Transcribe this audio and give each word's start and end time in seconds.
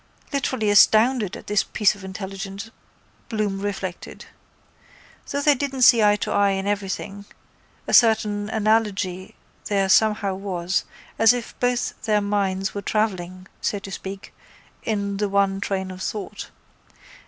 Literally 0.33 0.71
astounded 0.71 1.37
at 1.37 1.45
this 1.45 1.61
piece 1.63 1.93
of 1.93 2.03
intelligence 2.03 2.71
Bloom 3.29 3.59
reflected. 3.59 4.25
Though 5.29 5.41
they 5.41 5.53
didn't 5.53 5.83
see 5.83 6.01
eye 6.01 6.15
to 6.21 6.31
eye 6.31 6.53
in 6.57 6.65
everything 6.65 7.25
a 7.85 7.93
certain 7.93 8.49
analogy 8.49 9.35
there 9.65 9.89
somehow 9.89 10.33
was 10.33 10.85
as 11.19 11.33
if 11.33 11.53
both 11.59 11.93
their 12.05 12.19
minds 12.19 12.73
were 12.73 12.81
travelling, 12.81 13.45
so 13.61 13.77
to 13.77 13.91
speak, 13.91 14.33
in 14.81 15.17
the 15.17 15.29
one 15.29 15.61
train 15.61 15.91
of 15.91 16.01
thought. 16.01 16.49